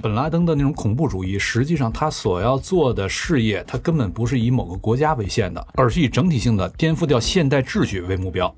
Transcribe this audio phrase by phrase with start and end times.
[0.00, 8.52] 本拉登的那种恐怖主义，实际上他所要做的事业，他根本不是以某个国家为限的，而是以整体性的颠覆掉现代秩序为目标。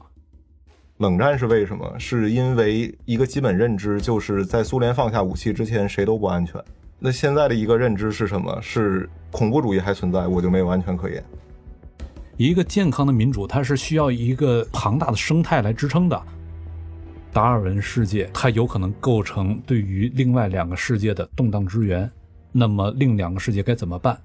[0.99, 1.95] 冷战是为什么？
[1.99, 6.59] 是因为一个基本认知，就是在苏联放下武器之前，谁都不安全。
[6.99, 8.59] 那现在的一个认知是什么？
[8.63, 11.23] 是恐怖主义还存在，我就没有安全可言。
[12.39, 16.23] 一个健康的民主，它是需要一个庞大的生态来支撑的。
[17.37, 22.11] 达尔文世界，它有可能构成对于另外两个世界的动荡之源。
[22.51, 24.19] 那么，另两个世界该怎么办？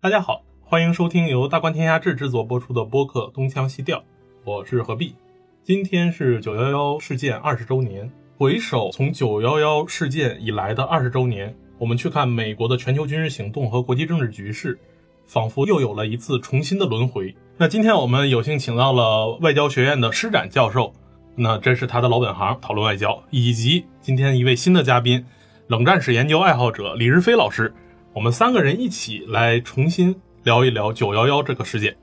[0.00, 3.98] 大家好，欢迎收听由大观天下志制作播出的播客《东腔西调》，
[4.44, 5.16] 我是何必。
[5.64, 8.08] 今天是九幺幺事件二十周年。
[8.38, 14.78] 回首从九幺幺事件以来的二十周年，我们去看美国的全球军事行动和国际政治局势，
[15.26, 17.34] 仿佛又有了一次重新的轮回。
[17.56, 20.94] 那今天我们有幸请到了外交学院的施展教授。
[21.36, 25.24] 那这是他的老本行，讨论外交，以及今天一位新的嘉宾，
[25.66, 27.74] 冷战史研究爱好者李日飞老师，
[28.12, 31.96] 我们三个人一起来重新聊一聊九幺幺这个事件。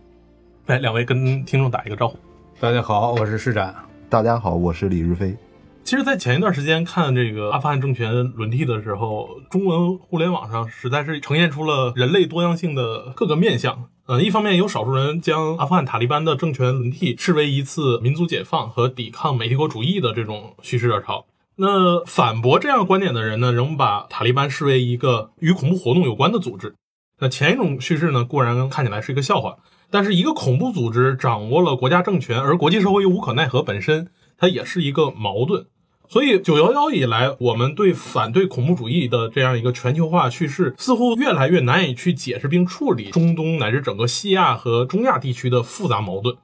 [0.65, 2.17] 来，两位跟听众打一个招呼。
[2.59, 3.73] 大家好，我是施展。
[4.09, 5.35] 大家好，我是李日飞。
[5.83, 13.89] 其实，在前一段时间看这个阿富汗政权轮替的时候，中文互联网上实在是呈现出了人类多样性的各个面相。
[14.05, 21.25] 呃，一方面有少数人将阿富汗塔利班的政权轮替视为一次民族解放和抵抗美帝国主义的这种叙事热潮，
[21.57, 26.75] 那反驳这样观点的人呢，仍把塔利班视为一个与恐怖活动有关的组织。
[27.19, 29.57] 那前一种叙事呢，固然看起来是一个笑话，
[29.89, 34.09] 但是一个恐怖组织掌握了国家政权，而国际社会又无可奈何，本身
[34.41, 35.67] 它也是一个矛盾。
[36.09, 46.35] 所以，九幺幺以来，我们对反对恐怖主义的这样一个全球化叙事，似乎越来越难以去解释并处理中东乃至整个西亚和中亚地区的复杂矛盾。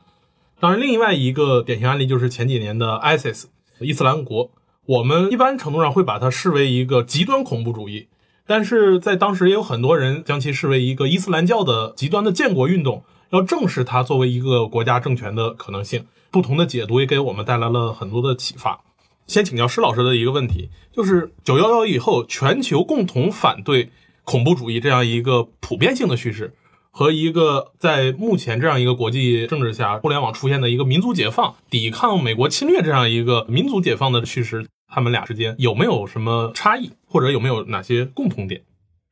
[0.60, 3.46] 当然，另外一个典型案例就是前几年的 ISIS
[3.80, 4.52] 伊斯兰国，
[4.86, 8.08] 我们一般程度上会把它视为一个极端恐怖主义，
[8.46, 16.06] 但是在当时也有很多人将其视为一个伊斯兰教的极端的建国运动，要正视它作为一个国家政权的可能性。
[16.32, 18.82] 不同的解读也给我们带来了很多的启发。
[19.26, 23.90] 先请教施老师的一个问题，就是九幺幺以后，全球共同反对
[24.24, 26.54] 恐怖主义这样一个普遍性的叙事，
[26.92, 38.62] 和一个在目前这样一个国际政治下，互联网出现的一个民族解放、抵抗美国侵略这样一个民族解放的叙事，他们俩之间有没有什么差异，或者有没有哪些共同点？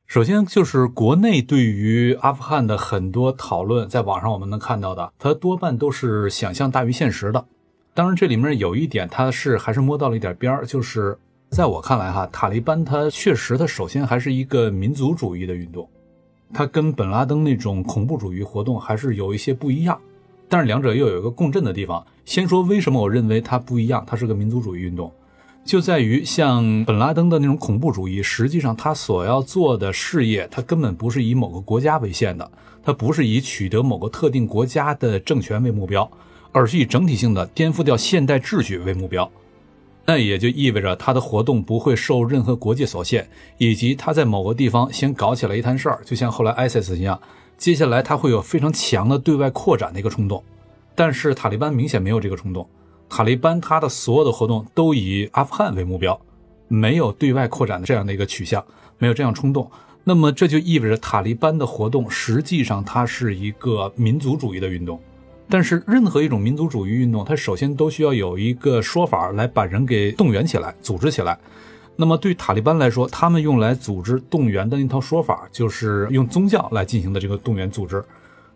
[0.06, 7.44] 首先就是国内对于阿富汗的很多讨论，在网上我们能看到的，它多半都是想象大于现实的。
[7.92, 11.18] 当然，这里面有一点，它是还是摸到了一点边儿，就是
[11.50, 15.88] 在我看来，哈，塔利班它确实，它首先还是一个民族主义的运动，
[16.54, 20.00] 它跟本拉登那种恐怖主义活动还是有一些不一样，
[20.48, 22.06] 但是两者又有一个共振的地方。
[22.24, 25.12] 先说为什么我认为它不一样，它是个民族主义运动，
[25.66, 32.50] 就在于像本拉登的那种恐怖主义，实际上他所要做的事业，他根本不是以某个国家为限的，
[32.82, 36.10] 他不是以取得某个特定国家的政权为目标。
[36.52, 39.30] 而是以整体性的颠覆掉现代秩序为目标，
[40.06, 43.28] 那也就意味着他的活动不会受任何国界所限，
[43.58, 47.20] 以及他在某个地方先搞起来一摊事儿，就像后来 ISIS 一样，
[47.58, 50.42] 接下来他会有非常强的对外扩展的一个冲动。
[50.94, 52.66] 但是塔利班明显没有这个冲动，
[53.08, 56.20] 塔利班他的所有的活动都以阿富汗为目标，
[56.68, 58.64] 没有对外扩展的这样的一个取向，
[58.98, 59.70] 没有这样冲动。
[60.04, 65.00] 那么这就意味着塔利班的活动实际上它是一个民族主义的运动。
[65.48, 71.38] 但是，任何一种民族主义运动，它首先都需要有一个说法来把人给动员起来、组织起来。
[71.94, 78.04] 那么，对塔利班来说，他们用来组织动员的那套说法，就是用宗教来进行的这个动员组织。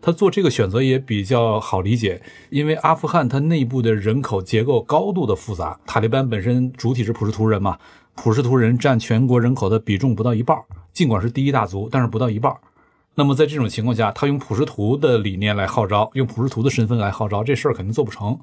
[0.02, 7.78] 他做这个选择也比较好理解，因为阿富汗它内部的人口结构高度的复杂，塔利班本身主体是普什图人嘛，
[8.14, 10.56] 普什图人占全国人口的比重不到一半，
[10.92, 12.54] 尽管是第一大族，但是不到一半。
[13.14, 18.38] 那么在这种情况下，他用普什图的理念来号召，用普什图的身份来号召，这事儿肯定做不成。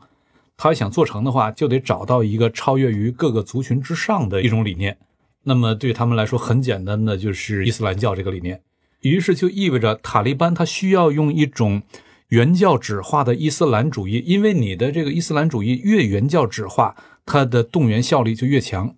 [0.56, 4.97] 他想做成的话，就得找到一个超越于各个族群之上的一种理念。
[5.43, 8.61] 那么对他们来说，很简单的就是伊斯兰教这个理念。
[9.02, 11.82] 于是就意味着塔利班他需要用一种
[12.29, 16.96] 原教旨化的伊斯兰主义，因为你的这个伊斯兰主义越原教旨化，
[17.26, 18.96] 它的动员效力就越强。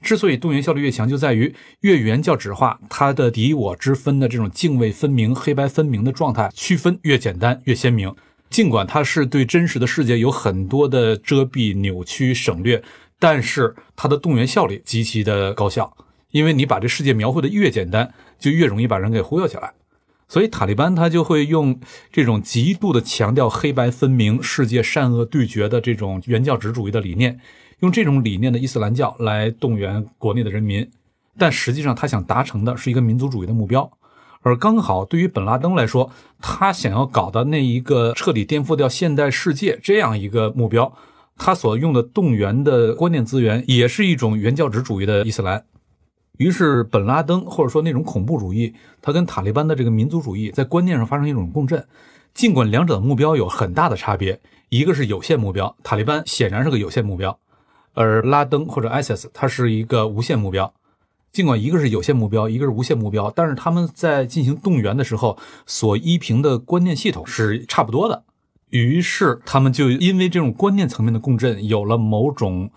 [0.00, 8.12] 之所以动员效率越强，就在于越原教旨化，它的敌我之分的这种泾渭分明、黑白分明的状态区分越简单越鲜明。
[8.50, 12.82] 尽管它是对真实的世界有很多的遮蔽、扭曲、省略，
[13.20, 15.96] 但是它的动员效率极其的高效。
[16.32, 19.72] 因为你把这世界描绘的越简单，就越容易把人给忽悠起来。
[20.28, 21.78] 所以塔利班他就会用
[22.10, 27.38] 这种极度的强调黑白分明、世界善恶对决的这种原教旨主义的理念。
[27.80, 30.88] 用这种理念的伊斯兰教来动员国内的人民，
[31.36, 33.90] 但实际上他想达成的是一个民族主义的目标。
[34.40, 36.10] 而刚好对于本拉登来说，
[36.40, 40.92] 他想要搞的那一个彻底颠覆掉现代世界这样一个目标，
[41.36, 45.64] 他所用的动员的关键资源也是一种原教旨主义的伊斯兰。
[46.38, 51.86] 于是，本拉登或者说那种恐怖主义，他跟塔利班的这个民族主义在观念上发生一种共振，
[52.32, 54.40] 尽管两者的目标有很大的差别，
[54.70, 57.38] 一个是有限目标，塔利班显然是个有限目标，
[57.92, 60.72] 而拉登或者 ISIS 它是一个无限目标。
[61.30, 68.22] 尽管一个是有限目标，一个是无限目标，但是他们在进行动员的时候所依凭的观念系统是差不多的。
[68.68, 72.70] 于是他们就因为这种观念层面的共振，有了某种，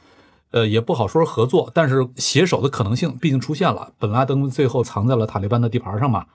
[0.55, 3.91] 呃，也不好说合作，但是携手的可能性毕竟出现了。
[3.99, 6.27] 本拉登最后藏在了塔利班的地盘上嘛，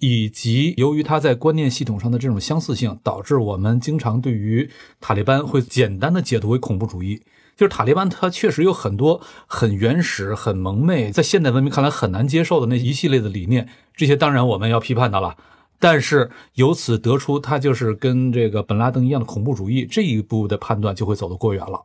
[0.00, 4.68] 以及由于他在观念系统上的这种相似性，导致我们经常对于
[5.00, 7.22] 塔利班会简单的解读为恐怖主义。
[7.56, 15.34] 就是塔利班，它确实有很多很原始、很蒙昧，在现代文明看来很难接受的那一系列的理念，这些当然我们要批判的了。
[15.78, 21.80] 但是由此得出，他就是跟这个本拉登一样的恐怖主义，这一步的判断就会走得过远了。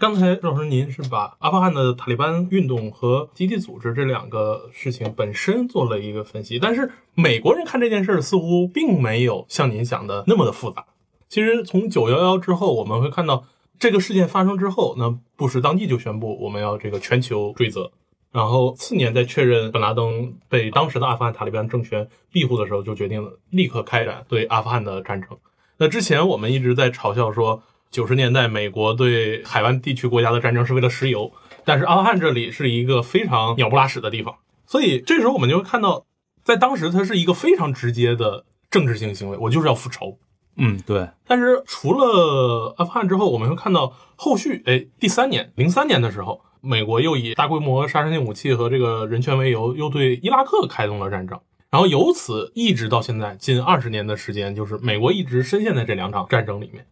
[0.00, 10.86] 刚才赵老师您是把阿富汗的塔利班运动和基地组织这两个事情本身做了一个分析，但是美国人看这件事儿似乎并没有像您想的那么的复杂。
[11.28, 13.44] 其实从九幺幺之后，我们会看到。
[13.80, 17.92] 这个事件发生之后，那布什当即就宣布我们要这个全球追责，
[18.32, 25.30] 然后次年在确认本拉登被当时的阿富汗塔利班政权庇护的时候，就决定了立刻开展对阿富汗的战争。
[25.76, 31.32] 那之前我们一直在嘲笑说，九十年代美国对海湾地区国家的战争是为了石油，
[31.64, 34.34] 但是阿富汗这里是一个非常鸟不拉屎的地方，
[34.66, 36.04] 所以这时候我们就会看到，
[36.44, 40.18] 在当时它是一个非常直接的政治性行为，我就是要复仇。
[40.56, 41.08] 嗯，对。
[41.26, 51.40] 但是除了阿富汗之后，我们会看到后续，哎，第三年，零三年的时候，美国又以大规模杀伤性武器和这个人权为由，又对伊拉克开动了战争。
[51.70, 56.84] 然后由此一直到现在近二十年的时间，就是美国一直深陷在这两场战争里面。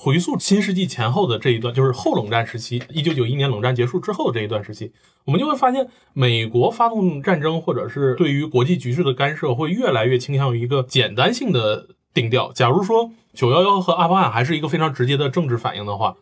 [0.00, 4.92] 回溯新世纪前后的这一段，就是后冷战时期，一九九一年冷战结束之后这一段时期，
[5.24, 11.88] 我们就会发现，美国发动战争或者是对于国际局势的干涉，会越来越倾向于一个简单性的。
[12.14, 12.50] 定调。
[12.52, 16.16] 假如说九幺幺和阿富汗还是一个非常直接的政治反应的话，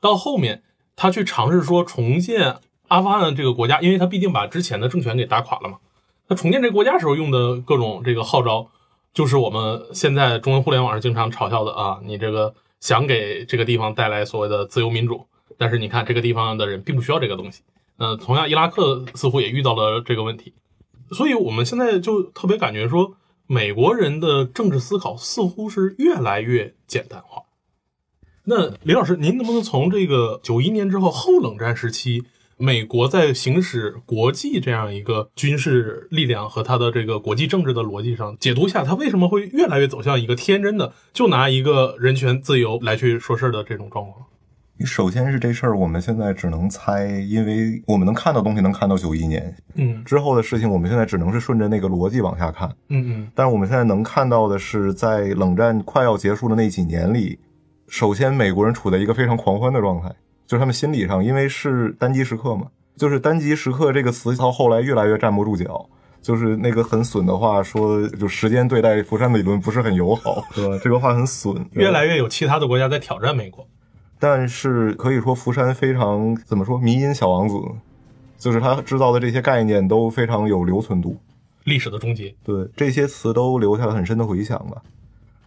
[0.00, 0.62] 到后面
[0.96, 2.56] 他去尝试说重建
[2.88, 5.78] 阿富汗这个国家，因为他毕竟把之前的政权给打垮了嘛。
[6.26, 8.68] 他重建这个国家时候用的各种这个号召，
[9.12, 15.24] 就是我们现在中文互联网上经常嘲笑的啊，你这个想给这个地方带来所谓的自由民主，
[15.56, 17.62] 但是你看这个地方的人并不需要这个东西。
[17.96, 20.52] 嗯，同样伊拉克似乎也遇到了这个问题，
[21.12, 23.16] 所以我们现在就特别感觉说。
[23.48, 27.42] 美国人的政治思考似乎是越来越简单化。
[28.44, 32.24] 那李老师，您能不能从这个九一年之后后冷战时期，
[32.62, 44.26] 美国在行使国际这样一个军事力量和它的这个国际政治的逻辑上解读一下，它为什么会越来越走向一个天真的就拿一个人权自由来去说事儿的这种状况？
[44.84, 53.28] 首先是这事儿，我们现在只能猜，因为我们能看到东西能看到九一年，嗯，之后的事情，我们现在只能是顺着那个逻辑往下看，嗯嗯。
[53.34, 57.40] 但是我们现在能看到的是，在冷战快要结束的那几年里，
[57.88, 60.14] 首先美国人处在一个非常狂欢的状态，
[60.46, 65.88] 就是他们心理上，因为是单机时刻嘛，就是单机时刻这个词到后来越来越站不住脚，
[66.20, 70.78] 就是那个很损的话说，就时间对待福山的理论不是很友好，对吧？
[70.82, 73.66] 这个话很损，越来越有其他的国家在挑战美国。
[74.18, 76.78] 但是可以说，福山非常怎么说？
[76.78, 77.56] 迷因小王子，
[78.38, 81.18] 就是他制造的这些概念都非常有留存度。
[81.64, 84.82] 历史的终结，对这些词都留下了很深的回响吧。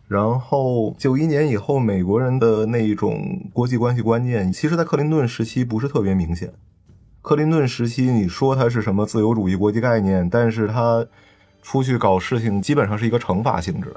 [0.07, 6.51] 然后九一年以后，美国人的那一种国际关系观念，其实在克林顿时期不是特别明显。
[7.21, 11.05] 克林顿时期，你说他是什么自由主义国际概念，但是他
[11.61, 13.93] 出去搞事情，基本上是一个惩罚性质。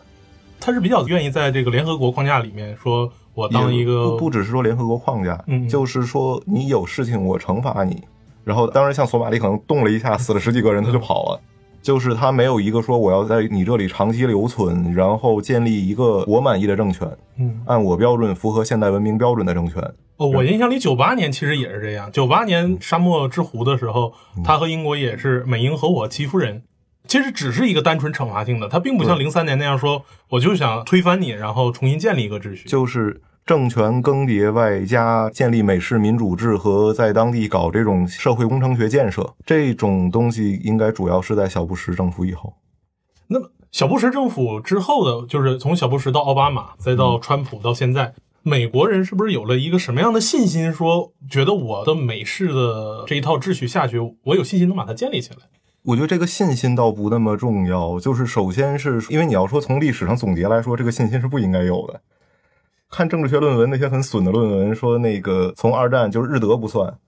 [0.59, 3.13] 他是比较愿意在这个联合国框架里面说。
[3.35, 8.03] 我当一个不不只是说联合国框架，就是说你有事情我惩罚你，
[8.43, 11.41] 然后当然像索马里可能动了一下，死了十几个人他就跑了，
[11.89, 19.83] 就是他没有一个说我要在你这里长期留存，然后建立一个我满意的政权，嗯，按我标准符合现代文明标准的政权。
[20.19, 24.13] 哦，我印象里九八年其实也是这样，九八年沙漠之狐的时候，
[24.45, 26.63] 他和英国也是美英和我欺负人。
[27.07, 32.69] 其实只是一个单纯惩罚性的，它并不像零三年那样说，我就想推翻你，然后重新建立一个秩序。
[32.69, 42.53] 就是政权更迭外加建立美式民主制和在当地搞这种社会工程学建设，这种东西应该主要是在小布什政府以后。
[43.29, 48.13] 那么小布什政府之后的，就是从小布什到奥巴马，再到川普到现在，
[48.43, 50.71] 美国人是不是有了一个什么样的信心？
[50.71, 55.39] 说觉得我的美式的这一套秩序下去，我有信心能把它建立起来？
[55.85, 61.99] 我觉得这个信心倒不那么重要，就是首先是因为你要说从历史上总结来说，这个信心是不应该有的。
[62.91, 66.99] 看政治学论文那些很损的论文，说那个从二战就是日德不算，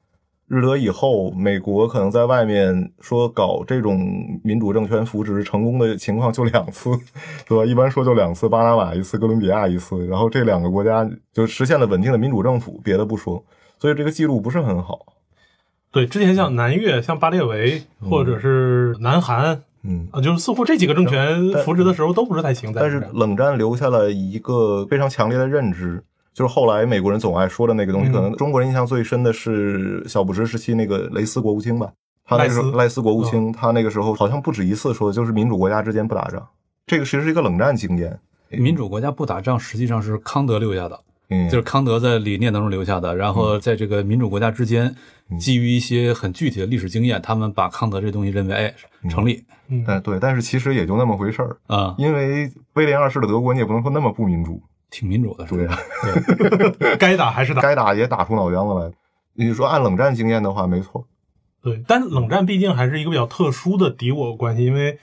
[0.47, 3.99] 日德以后，美国可能在外面说搞这种
[4.43, 6.91] 民主政权扶植成功的情况就两次，
[7.47, 7.65] 对吧？
[7.65, 13.45] 一般说就两次，巴拿马一次，哥伦比亚一次，然后这两个国家就实现了稳定的民主政府，别的不说，
[13.79, 14.99] 所以这个记录不是很好。
[15.93, 22.73] 对，之前像南越、像巴列维或者是南韩，嗯，啊，就是似乎这几个政权扶植的时候都不是太行。
[22.75, 26.03] 但是冷战留下了一个非常强烈的认知，
[26.35, 28.11] 就是后来美国人总爱说的那个东西。
[28.11, 31.91] 嗯可能中国人印象最深的是小布什时期那个雷斯国务卿吧，
[32.25, 36.47] 他那个时候赖斯赖斯国务卿，他那个时候好像不止一次说，就是民主国家之间不打仗，
[36.87, 38.19] 这个其实是一个冷战经验。
[38.51, 43.17] 民主国家不打仗，实际上是康德留下的，嗯，就是康德在理念当中留下的。
[43.17, 44.95] 然后在这个民主国家之间，
[45.39, 48.75] 基于一些很具体的历史经验，他们把康德这东西认为哎
[49.09, 54.61] 成立嗯，但对，但是其实也就那么回事儿，啊，因为威廉二世的德国，你也不能说那么不民主，
[54.91, 55.79] 挺民主的，是对吧？
[56.99, 57.63] 该打还是打。
[57.63, 58.93] 该打也打出脑浆子来。
[59.35, 61.07] 你说按冷战经验的话，没错，
[61.63, 64.99] 对，但是冷战毕竟还是一个比较特殊的敌我关系，因为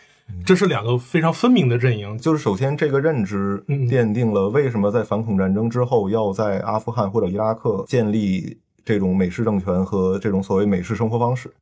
[0.46, 2.17] 这是两个非常分明的阵营。
[2.17, 11.53] 就是首先这个认知嗯奠定了为什么在反恐战争之后要在阿富汗或者伊拉克建立这种美式政权和这种所谓美式生活方式，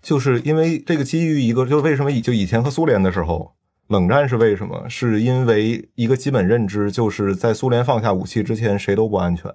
[0.00, 3.52] 就是因为这个基于一个，就是为什么以就以前和苏联的时候，
[3.88, 4.88] 冷战是为什么？
[4.88, 9.52] 是因为一个基本认知，就是在苏联放下武器之前，谁都不安全。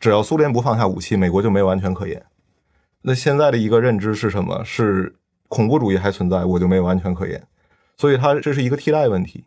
[0.00, 2.24] 只要苏联不放下武器，美国就没有安全可言。
[3.02, 4.64] 那现在的一个认知是什么？
[4.64, 5.14] 是
[5.48, 7.40] 恐怖主义还存在，我就没有安全可言。
[7.96, 9.44] 所以它这是一个替代问题，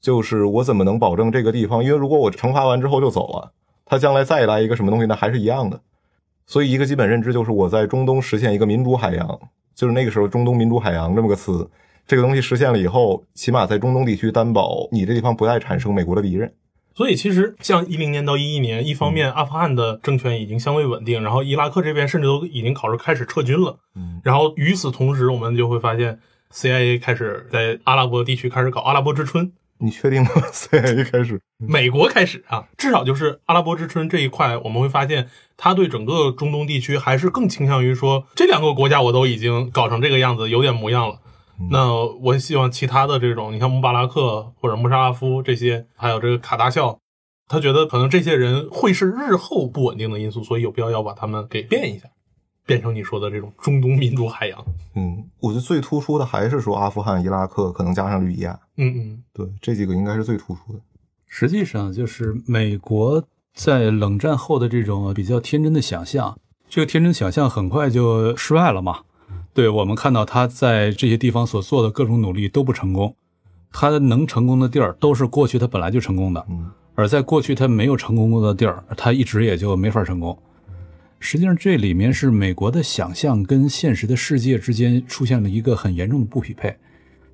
[0.00, 1.84] 就是我怎么能保证这个地方？
[1.84, 3.52] 因为如果我惩罚完之后就走了，
[3.84, 5.80] 他将来再来一个什么东西，那还是一样的。
[6.46, 9.40] 所以一个基本认知就是我在中东实现一个民主海洋，
[9.74, 11.70] 就是那个时候中东民主海洋这么个词，
[12.06, 16.52] 这个东西实现了以后，起码在中东地区担保你这地方不再产生美国的敌人。
[16.94, 23.78] 所以其实像一零年到一一年，一方面阿富汗的政权已经相对稳定，然后伊拉克这边甚至都已经考虑开始撤军了。
[23.94, 26.18] 嗯，然后与此同时，我们就会发现
[26.52, 30.30] CIA 开始在阿拉伯地区开始搞阿拉伯之春，你确定吗？
[30.52, 41.20] CIA 开始，美国开始啊，至少就是阿拉伯之春这一块，我们会发现他对整个中东地区还是更倾向于说，这两个国家我都已经搞成这个样子，有点模样了。
[41.70, 46.98] 那我希望其他的这种，你像穆巴拉克或者穆沙拉夫这些，还有这个卡达笑，
[47.46, 52.08] 他觉得可能这些人会是日后不稳定的因素，所以有必要要把他们给变一下，
[52.66, 54.64] 变成你说的这种中东民主海洋。
[54.94, 60.80] 嗯，我觉得最突出的还是说阿富汗、伊拉克，可能加上利比亚，嗯嗯对，这几个应该是最突出的。
[61.26, 66.38] 实际上就是美国在冷战后的这种比较天真的想象，
[66.68, 69.00] 这个天真想象很快就失败了嘛。
[69.54, 73.16] 对我们看到他在这些地方所做的各种努力都不成功，
[73.70, 80.38] 他能成功的地儿都是过去他本来就成功的，嗯而在过去他没有成功过的地儿，他一直也就没法成功。
[81.22, 86.76] 实际上，这里面是美国的想象跟现实的世界之间出现了一个很严重的不匹配。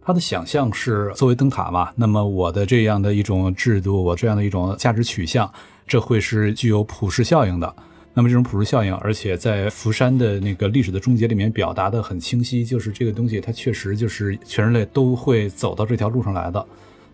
[0.02, 5.50] 他的想象是作为灯塔嘛，那么我的这样的一种制度，我这样的一种价值取向，
[5.86, 7.74] 这会是具有普世效应的。
[8.12, 16.64] 那么这种普世效应，而且在福山的那个历史的终结里面表达的很清晰，就是这个东西它确实就是全人类都会走到这条路上来的。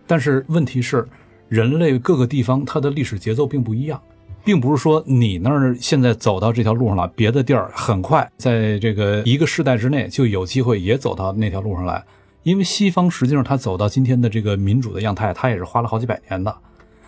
[0.05, 1.07] 但是问题是，
[1.47, 4.01] 人类各个地方它的历史节奏并不一样，
[4.45, 12.01] 并不是说你那儿现在走到这条路上了，别的地儿很快在这个一个世代之内就有机会也走到那条路上来。
[12.43, 16.55] 因为西方实际上它走到今天的这个民主的样态，它也是花了好几百年的。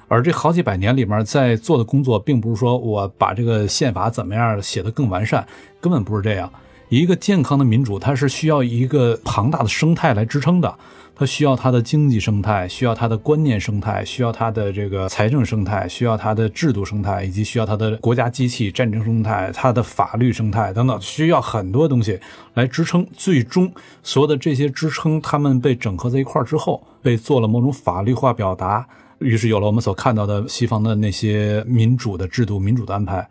[0.08, 5.46] 而这好几百年里面在做的工作，并不是说我把这个宪法怎么样写得更完善，
[5.80, 6.52] 根本不是这样。
[6.90, 10.74] 一个健康的民主，它是需要一个庞大的生态来支撑的，
[11.14, 22.18] 它需要它的经济生态，需要它的观念生态，需要它的这个财政生态，需要它的制度生态，以及需要它的国家机器、战争生态、它的法律生态等等，需要很多东西
[22.54, 23.06] 来支撑。
[23.18, 23.70] 最终，
[24.02, 28.88] 所有的这些支撑，它们被整合在一块儿之后，被做了某种法律化表达。
[29.20, 33.28] 于是有了我们所看到的西方的那些民主的制度、民主的安排。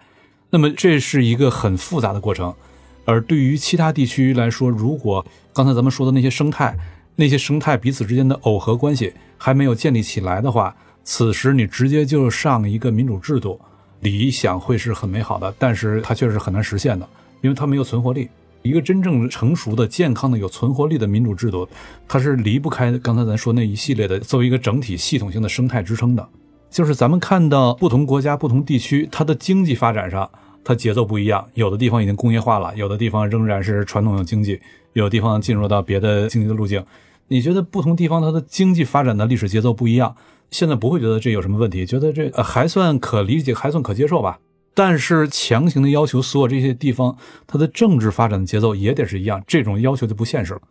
[0.50, 2.52] 那么这是一个很复杂的过程，
[3.06, 6.76] 而对于其他地区来说，如果刚才咱们说的那些生态、
[7.14, 13.58] 那些生态彼此之间的耦合关系还没有建立起来的话，此时你直接就上一个民主制度，
[14.00, 17.08] 理想会是很美好的，但是它确实很难实现的，
[17.40, 18.28] 因为它没有存活力。
[18.62, 21.68] 一个真正成熟的、健康的、有存活力的民主制度，
[22.08, 26.28] 它是离不开刚才咱说那一系列的作为一个整体系统性的生态支撑的。
[26.68, 30.28] 就是咱们看到不同国家、不同地区，它的经济发展上，
[30.68, 34.60] 它节奏不一样，有的地方已经工业化了，有的地方仍然是传统的经济，
[34.94, 36.84] 有的地方进入到别的经济的路径。
[37.28, 40.16] 你觉得不同地方它的经济发展的历史节奏不一样，
[40.50, 44.40] 现在不会觉得这有什么问题，觉得这呃还算可理解，还算可接受吧？
[44.74, 50.62] 但是强行的要求所有这些地方它的政治发展的节奏也得是一样，这种要求就不现实了，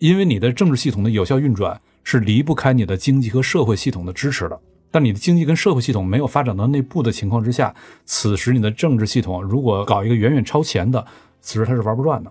[0.00, 4.60] 因为你的政治系统的有效运转是离不开你的经济和社会系统的支持的。
[4.94, 7.74] 但你的经济跟社会系统没有发展到内部的情况之下，
[8.04, 11.04] 此时你的政治系统如果搞一个远远超前的，
[11.40, 12.30] 此时它是玩不转的。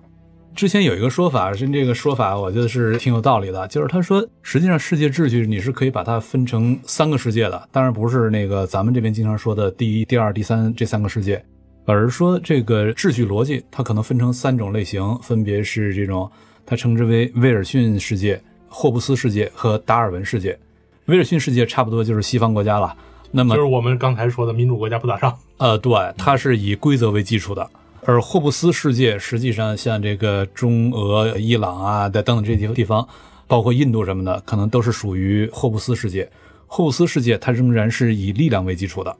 [0.55, 11.43] 之前有一个说法，是这个说法，我觉得是挺有道理的，就是他说，实际上世界秩序你是可以把它分成三个世界的，当然不是那个咱们这边经常说的第一、第二、第三这三个世界，
[11.85, 16.31] 而是说这个秩序逻辑它可能分成三种类型，分别是这种
[16.65, 20.57] 他称之为威尔逊世界、霍布斯世界和达尔文世界。
[21.05, 22.95] 威尔逊世界差不多就是西方国家了，
[23.31, 25.37] 那么就是我们刚才说的民主国家不咋上。
[25.57, 27.69] 呃，对，它是以规则为基础的。
[28.05, 33.07] 而霍布斯世界实际上像这个中俄、伊朗啊的等等这些地方，
[33.47, 36.29] 包括印度什么的，可能都是属于霍布斯世界。
[36.67, 39.15] 霍布斯世界它仍然是以力量为基础的。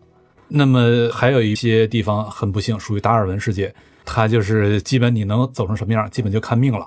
[0.49, 3.73] 那么还有一些地方很不幸属于达尔文世界，
[4.03, 6.85] 它就是基本你能走成什么样，基本就看命了。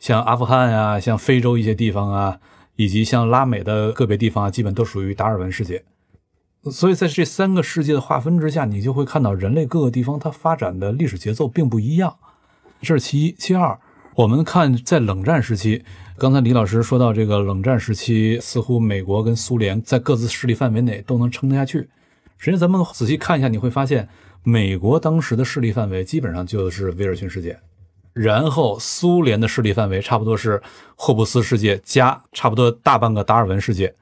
[0.00, 2.38] 像阿富汗啊，像非洲一些地方啊，
[2.76, 5.84] 以及像拉美的个别地方啊，基本都属于达尔文世界。
[6.70, 12.16] 所以在这三个世界的划分之下，你就会看到人类各个地方它发展的历史节奏并不一样。
[12.82, 13.78] 这是其一，其二，
[14.16, 15.84] 我们看在冷战时期，
[16.18, 21.88] 刚才李老师说到这个冷战时期，似乎美国跟苏联在各自势力范围内都能撑得下去。
[22.36, 24.08] 实际上，咱们仔细看一下，你会发现，
[24.42, 27.58] 美国当时的势力范围基本上就是威尔逊世界，
[28.16, 30.62] 然后苏联的势力范围差不多是
[30.94, 33.94] 霍布斯世界加差不多大半个达尔文世界。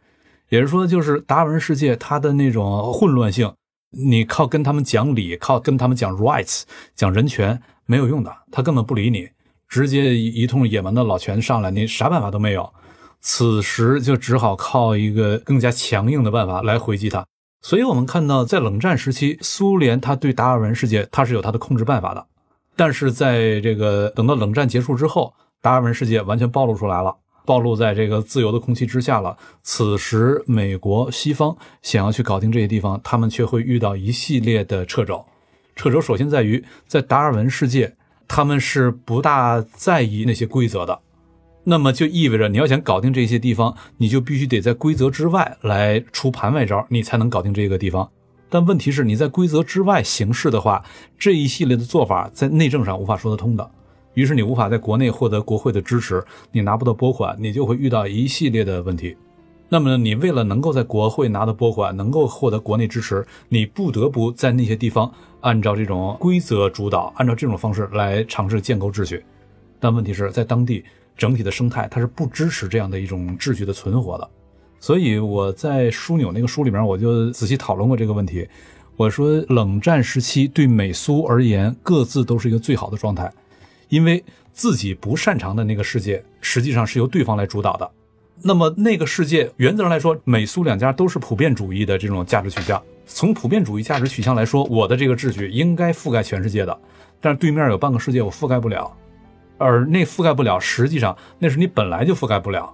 [0.51, 3.53] 也就是说，就是达尔文世界它的那种混乱性，
[3.91, 6.63] 你靠跟他们讲理，靠跟他们讲 rights，
[6.95, 9.29] 讲人权没有用的，他根本不理你，
[9.67, 12.73] 直接一通野蛮的老拳上来，你啥办法都没有。
[13.21, 17.27] 此时就只好靠一个更加强硬的办法来回击他。
[17.63, 22.25] 所以我们看到，在冷战时期，苏联它对达尔文世界它是有它的控制办法的，
[22.77, 27.17] 但是在这个等到冷战结束之后，达尔文世界完全暴露出来了。
[27.47, 29.37] 暴露在这个自由的空气之下了。
[29.63, 35.23] 此时，美国西方想要去搞定这些地方，他们却会遇到一系列的掣肘。
[35.77, 37.95] 掣肘首先在于，在达尔文世界，
[38.27, 40.99] 他们是不大在意那些规则的。
[41.65, 48.11] 那么就意味着，你要想搞定这些地方，你就必须得在规则之外来出盘外招，你才能搞定这个地方。
[48.55, 50.85] 但问题是，你在规则之外行事的话，
[51.19, 53.69] 这一系列的做法在内政上无法说得通的。
[54.13, 59.17] 于是你无法在国内获得国会的支持，你拿不到拨款，你就会遇到一系列的问题。
[59.69, 69.25] 那么你为了能够在国会拿到拨款，能够获得国内支持，你不得不在那些地方按照这种规则主导，按照这种方式来尝试建构秩序。
[69.81, 70.85] 但问题是在当地
[71.17, 74.31] 整体的生态它是不支持这样的一种秩序的存活的。
[74.85, 78.47] 所以我在枢纽那个书里面我就仔细讨论过这个问题。
[78.99, 83.33] 我说冷战时期对美苏而言各自都是一个最好的状态。
[83.89, 87.91] 因为自己不擅长的那个世界，实际上是由对方来主导的。
[88.43, 92.83] 那么那个世界原则上来说，美苏两家都是普遍主义的这种价值取向。
[93.07, 96.79] 从普遍主义价值取向来说，我的这个秩序应该覆盖全世界的。
[97.23, 98.95] 但是对面有半个世界我覆盖不了，
[99.57, 102.71] 而那覆盖不了，实际上那是你本来就覆盖不了。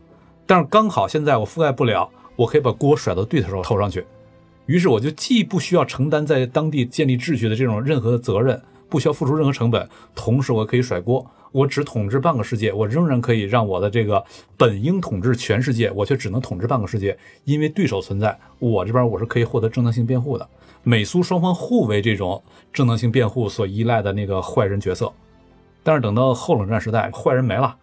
[0.50, 4.04] 但是刚好现在我覆盖不了，我可以把锅甩到对手头上去。
[4.66, 8.60] 于是我就既不需要承担在当地建立秩序的这种任何的责任。
[8.88, 14.24] 不需要付出任何成本，同时我可以甩锅，我只统治半个世界，我仍然可以让我的这个
[14.56, 20.44] 本应统治全世界，我却只能统治半个世界，因为对手存在，我这边我是可以获得正当性辩护的。
[20.82, 25.12] 美苏双方互为这种正当性辩护所依赖的那个坏人角色，
[25.84, 27.76] 但是等到后冷战时代，坏人没了，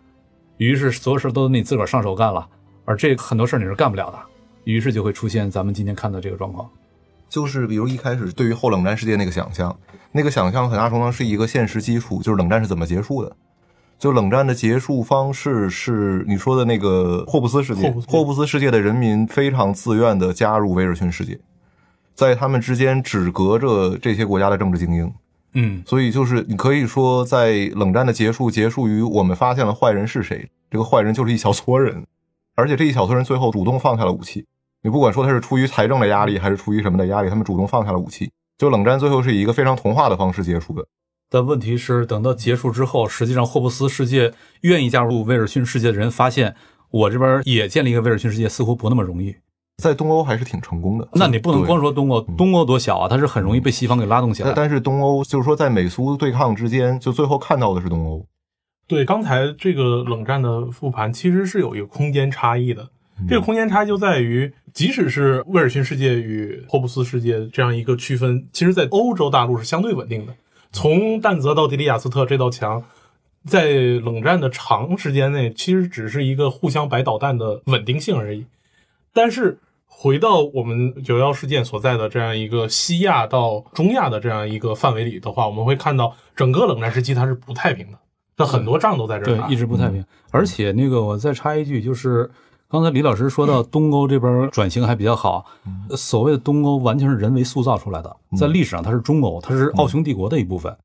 [0.58, 2.46] 于是所有事都得你自个儿上手干了，
[2.88, 4.18] 而这很多事你是干不了的，
[4.64, 6.68] 于是就会出现咱们今天看到这个状况。
[7.28, 9.78] 就是比如一开始对于后冷战世界那个想象，
[10.14, 13.36] 那个想象很大程度上是一个现实基础，就是冷战是怎么结束的。
[14.00, 21.38] 就冷战的结束方式是你说的那个霍布斯世界，霍布斯世界的人民非常自愿的加入威尔逊世界，
[22.16, 25.14] 在他们之间只隔着这些国家的政治精英。
[25.54, 32.06] 嗯，所以就是你可以说，在冷战的结束结束于我们发现了坏人是谁，这个坏人就是一小撮人，
[32.58, 34.46] 而且这一小撮人最后主动放下了武器。
[34.84, 38.30] 你不管说他是出于财政的压力，还是出于什么的压力，他们主动放下了武器。
[38.58, 40.84] 就冷战最后是以一个非常童话的方式结束的。
[41.30, 46.56] 但问题是，等到结束之后，实际上霍布斯世界愿意加入威尔逊世界的人发现，
[46.90, 49.36] 我这边也建立一个威尔逊世界似乎不那么容易。
[49.84, 51.08] 在东欧还是挺成功的。
[51.14, 54.48] 那你不能光说东欧，东欧多小啊，它是很容易被西方给拉动起来。
[54.48, 58.26] 但但是东欧就是说在美苏对抗之间，就最后看到的是东欧。
[58.88, 62.90] 对，刚才这个冷战的复盘其实是有一个空间差异的。
[63.28, 70.34] 这个空间差异就在于，即使是威尔逊世界与霍布斯世界这样一个区分，其实在欧洲大陆是相对稳定的。
[70.72, 72.84] 从但泽到迪里亚斯特这道墙，
[73.46, 78.46] 在冷战的长时间内，其实只是一个互相摆导弹的稳定性而已。
[79.14, 87.98] 但是回到我们九幺事件所在的这样一个西亚到中亚的这样一个范围里的话，我们会看到整个冷战时期它是不太平的，
[88.38, 90.06] 那很多仗都在这儿打，对一直不太平。
[90.32, 92.30] 而且那个我再插一句，就是
[92.70, 95.46] 刚才李老师说到东欧这边转型还比较好，
[95.90, 100.76] 呃所谓的东欧完全是人为塑造出来的，在历史上它是中欧，它是奥匈帝国的一部分。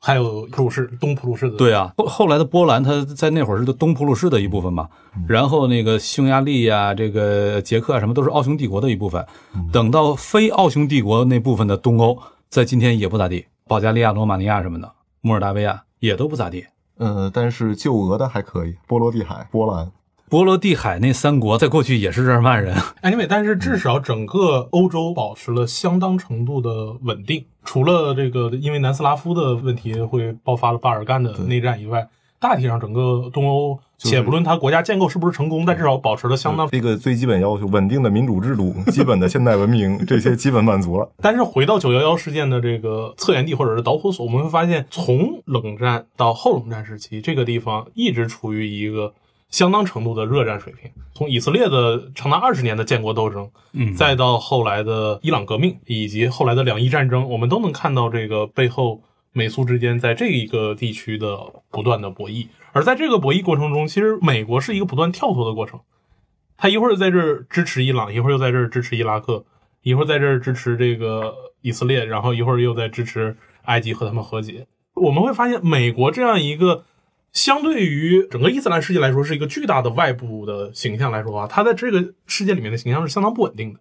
[0.00, 4.88] 还有普鲁士东普鲁士的对啊，后后来的波兰，它在那会儿是东普鲁士的一部分嘛，
[5.26, 9.26] 然后那个匈牙利呀、这个捷克啊，什么都是奥匈帝国的一部分。
[9.72, 12.16] 等到非奥匈帝国那部分的东欧，
[12.48, 14.88] 在今天也不咋地，保加利亚、罗马尼亚什么的，
[15.20, 16.64] 摩尔达维亚也都不咋地。
[16.98, 19.90] 呃，但是救俄的还可以，波罗的海、波兰。
[20.28, 32.06] 波罗的海那三国在过去也是日耳曼人， Anyway，但是至少整个欧洲保持了相当程度的稳定，除了这个因为南斯拉夫的问题会爆发了巴尔干的内战以外，
[32.38, 36.68] 大体上整个东欧，是且不论它国家建构是不是成功，但至少保持了相当。
[36.68, 41.10] 这个最基本要求，稳定的民主制度、基本的现代文明，这些基本满足了。
[41.20, 49.12] 但是回到九幺幺事件的这个策源地或者是导火索，我们会发现，从冷战到后冷战时期，这个地方一直处于一个
[49.50, 50.90] 相当程度的热战水平。
[51.14, 59.00] 从以色列的长达二十年的建国斗争，嗯再到后来的伊朗革命，以及后来的两伊战争，我们都能看到这个背后
[59.38, 61.38] 美苏之间在这一个地区的
[61.70, 62.48] 不断的博弈。
[62.72, 65.80] 而在这个博弈过程中，其实美国是一个不断跳脱的过程，
[66.56, 69.44] 他一会儿在这儿支持伊朗，一会儿又在这儿支持伊拉克，
[69.82, 74.66] 一会儿在这儿支持这个以色列，然后一会儿又在支持埃及和他们和解。
[74.94, 76.84] 我们会发现，美国这样一个
[77.32, 83.80] 相对于整个伊斯兰世界来说是一个巨大的外部的形象来说啊，它在这个世界里面的形象是相当不稳定的。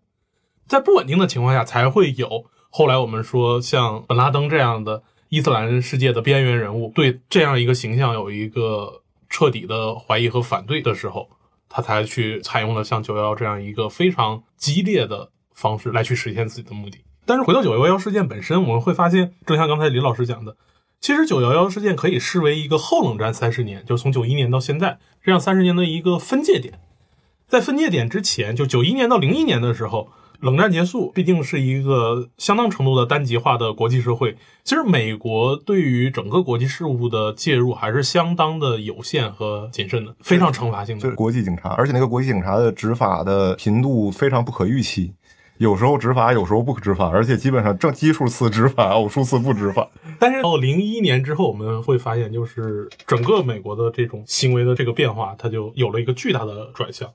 [0.68, 11.30] 在不稳定的情况下，才会有后来我们说像本拉登这样的伊斯兰世界的边缘人物对这样一个形象有一个彻底的怀疑和反对的时候，
[11.68, 17.00] 他才去采用了像九幺幺这样一个非常激烈的方式来去实现自己的目的。
[17.26, 20.56] 但是回到九幺幺事件本身，我们会发现，正像刚才李老师讲的，
[21.02, 26.80] 其实九幺幺事件可以视为一个后冷战三十年，就从九一年到现在这样三十年的一个分界点。
[27.50, 34.36] 在分界点之前，就九一年到零一年的时候，冷战结束，毕竟是一个相当程度的单极化的国际社会。
[34.64, 41.10] 其实美国对于整个国际事务的介入还是相当的有限和谨慎的，非常惩罚性的。
[41.16, 45.14] 国际警察，而且那个国际警察的执法的频度非常不可预期，
[45.58, 49.90] 有时候执法，有时候不执法，而且基本上正奇数次执法，偶数次不执法。
[50.20, 57.10] 但是到零一年之后，我们会发现，就是整个美国的这种行为的这个变化，它就有了一个巨大的转向，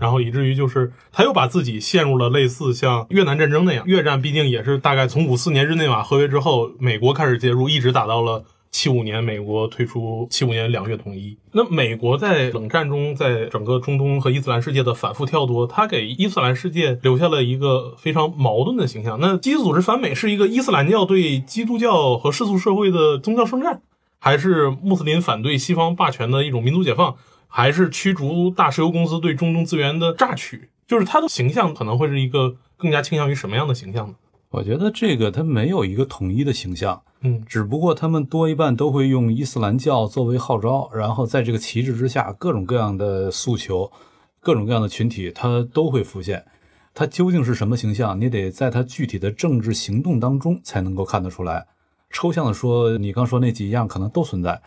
[0.00, 8.42] 然后以至于就是他又把自己陷入了类似像越南战争那样，越战毕竟也是大概从五四年日内瓦合约之后，美国开始介入，一直打到了。
[8.72, 11.36] 七五年，美国退出七五年两月统一。
[11.50, 19.18] 那美国在冷战中，在整个中东和伊斯兰世界的反复跳脱，它给伊斯兰世界留下了一个非常矛盾的形象。
[19.20, 23.82] 那基督组织反美是一个伊斯兰教对基督教和世俗社会的宗教圣战，
[24.20, 27.16] 还是穆斯林反对西方霸权的一种民族解放，
[27.50, 30.70] 还是驱逐大石油公司对中东资源的榨取？
[30.86, 34.14] 就是他的形象可能会是一个更加倾向于什么样的形象呢？
[34.50, 43.92] 我觉得这个它没有一个统一的形象，嗯，只不过他们多一半都会用伊斯兰教作为号召，然后在这个旗帜之下，各种各样的诉求，
[44.40, 46.44] 各种各样的群体，它都会浮现。
[46.92, 51.68] 它究竟是什么形象，你得在它具体的政治行动当中才能够看得出来。
[52.10, 54.60] 抽象的说，你刚说那几样可能都存在，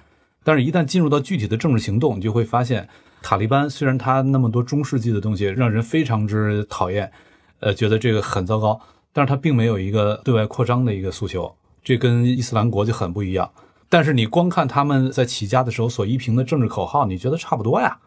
[0.44, 2.88] 但是一旦进入到具体的政治行动，你就会发现，
[3.22, 7.12] 塔利班虽然他那么多中世纪的东西让人非常之讨厌，
[7.60, 8.80] 呃，觉得这个很糟糕，
[9.12, 13.50] 但是他并没有一个对外扩张的一个诉求，这跟伊斯兰国就很不一样。
[13.90, 17.98] 但是你光看他们在起家的时候所依凭的政治口号，你觉得差不多呀？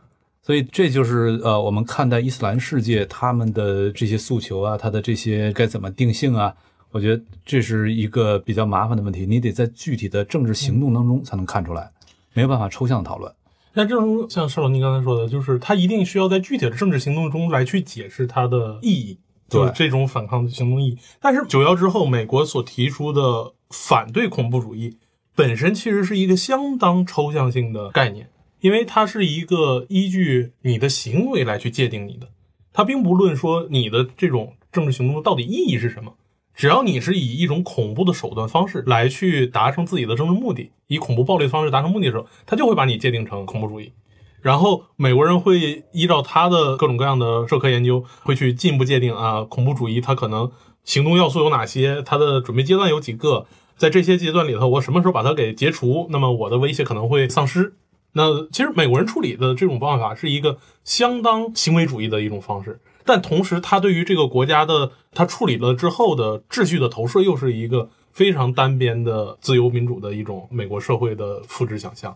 [0.42, 6.54] 所以这就是呃，我们看待伊斯兰世界他们的这些诉求啊，他的这些该怎么定性啊？
[6.92, 11.90] 我觉得这是一个比较麻烦的问题，你得在具体的政治行动当中才能看出来，
[12.36, 13.34] 没有办法抽象的讨论。
[13.72, 19.18] 那正如像邵老您刚才说的，就是他一定需要在具体的政治行动中来去解释它的意义，
[19.48, 20.98] 就是这种反抗的行动意义。
[21.20, 24.98] 但是九幺之后，美国所提出的反对恐怖主义
[25.34, 32.28] 本身其实是一个相当抽象性的概念，因为它是一个依据你的行为来去界定你的，
[32.72, 36.14] 它并不论说你的这种政治行动到底意义是什么，
[36.56, 43.92] 只要你是以一种恐怖的手段方式来去达成自己的政治目的，以恐怖暴力的方式达成目的的时候，他就会把你界定成恐怖主义。
[44.40, 50.50] 然后美国人会依照他的各种各样的社科研究，会去进一步界定啊，恐怖主义它可能
[50.82, 57.74] 行动要素有哪些，它的准备阶段有几个，在这些阶段里头，我什么时候把它给解除，那么我的威胁可能会丧失。
[58.12, 72.14] 那其实美国人处理的这种办法是一个相当行为主义的一种方式，但同时他对于这个国家的他处理了之后的秩序的投射，又是一个非常单边的自由民主的一种美国社会的复制想象。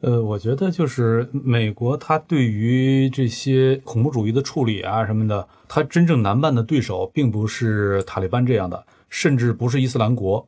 [0.00, 10.46] 呃，我觉得就是美国，它对于这些恐怖主义的处理啊什么的，它真正难办的对手，并不是塔利班这样的，甚至不是伊斯兰国，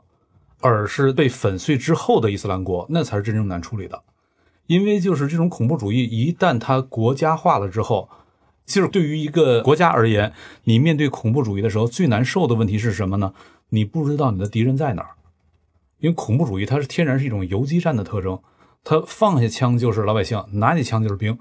[0.60, 4.02] 而是被粉碎之后的伊斯兰国，那才是真正难处理的。
[4.66, 8.10] 因为就是这种恐怖主义，一旦它国家化了之后，
[8.66, 10.32] 就是对于一个国家而言，
[10.64, 13.32] 你面对恐怖主义的时候，最难受的问题是什么呢？
[13.70, 15.10] 你不知道你的敌人在哪儿，
[16.00, 18.38] 因为恐怖主义它是天然是一种游击战的特征。
[18.88, 21.36] 他放下枪就是老百姓，拿起枪就是兵，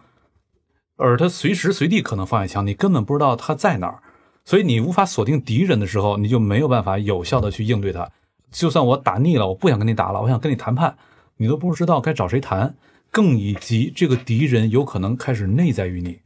[0.95, 4.01] 而他随时随地可能放下枪，你根本不知道他在哪儿，
[4.43, 8.09] 所以你无法锁定敌人的时候，你就没有办法有效的去应对他。
[8.51, 10.97] 就算我打腻了，我不想跟你打了，我想跟你谈判，
[11.37, 12.75] 你都不知道该找谁谈，
[13.11, 16.19] 更以及这个敌人有可能开始内在于你，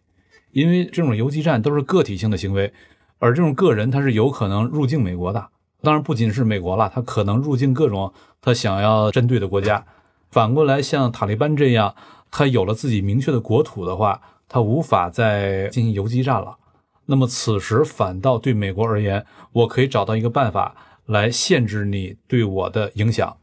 [0.51, 2.73] 因为这种游击战都是个体性的行为，
[3.19, 5.47] 而这种个人他是有可能入境美国的，
[5.81, 9.85] 当然不仅是美国了，他可能入境各种他想要针对的国家。
[10.31, 11.95] 反过来，像塔利班这样，
[12.29, 16.57] 他有了自己明确的国土的话，他无法再进行游击战了。
[17.05, 20.75] 那么此时反倒对美国而言，我可以找到一个办法
[21.07, 23.35] 来限制你对我的影响。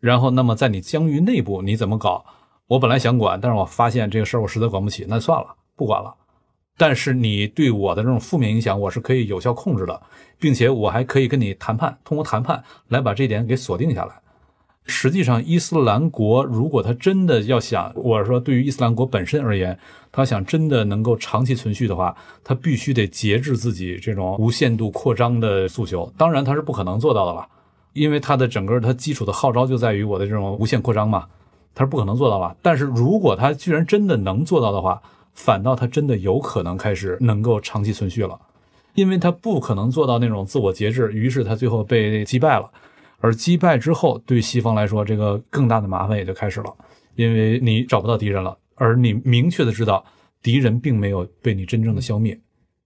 [0.00, 2.24] 然后，那么在你疆域内部你怎么搞？
[2.66, 6.12] 我本来想管，但是我发现这个事儿我实在管不起，那算了，不管了。
[6.76, 10.00] 但是你对我的这种负面影响，我是可以有效控制的，
[10.38, 14.14] 并且我还可以跟你谈判，通过谈判来把这点给锁定下来。
[14.84, 19.78] 实际上，伊斯兰国如果他真的要想，我说，对于伊斯兰国本身而言，
[20.10, 26.12] 他想真的能够长期存续的话，他必须得节制自己这种无限度扩张的诉求。
[26.18, 27.46] 当然，他是不可能做到的了，
[27.92, 31.26] 因为他的整个他基础的号召就在于我的这种无限扩张嘛，
[31.76, 32.56] 他是不可能做到了。
[32.60, 35.00] 但是如果他居然真的能做到的话，
[35.34, 38.38] 反倒他真的有可能开始能够长期存续了，
[38.94, 42.70] 因为他不可能做到那种自我节制，于是他最后被击败了。
[43.20, 46.74] 而击败之后，对西方来说，这个更大的麻烦也就开始了，
[47.14, 50.04] 因为你找不到敌人了，而你明确的知道
[50.42, 52.36] 敌人并没有被你真正的消灭，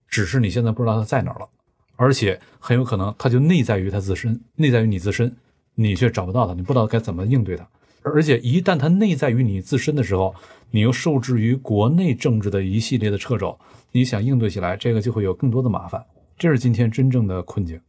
[0.07, 1.49] 只是你现在不知道他在哪儿了，
[1.95, 5.35] 而且很有可能他就内在于他自身，内在于你自身，
[5.73, 7.67] 你却找不到他，你不知道该怎么应对他，
[8.03, 10.35] 而且一旦他内在于你自身的时候，
[10.71, 13.57] 你又受制于国内政治的一系列的掣肘，
[13.91, 16.05] 你想应对起来，这个就会有更多的麻烦，
[16.37, 17.79] 这是今天真正的困境。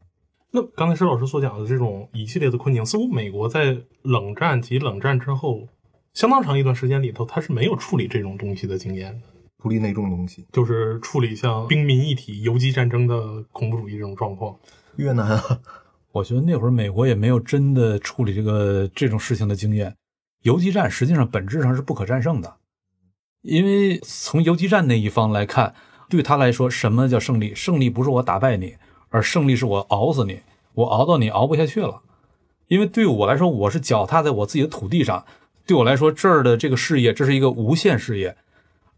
[0.51, 5.69] 那刚才石老师所讲的这种一系列的困境，似乎美国在冷战及冷战之后
[6.15, 9.27] 相当长一段时间里头，它是没有处理这种东西的经验的。
[9.63, 10.47] 处理哪种东西？
[10.53, 14.57] 就是处理像兵民一体、游击战争的恐怖主义这种状况。
[14.97, 15.61] 越南啊，
[16.13, 19.95] 我觉得那会儿美国也没有真的处理这个这种事情的经验。
[20.43, 22.57] 游击战实际上本质上是不可战胜的，
[23.43, 25.75] 因为从游击战那一方来看，
[26.09, 27.55] 对他来说，什么叫胜利？
[27.55, 28.77] 胜利不是我打败你。
[29.11, 30.41] 而胜利是我熬死你，
[30.75, 32.03] 我熬到你熬不下去了。
[32.67, 35.25] 因为对我来说，我是脚踏在我自己的土地上，
[35.67, 38.37] 对我来说这儿的这个事业，这是一个无限事业。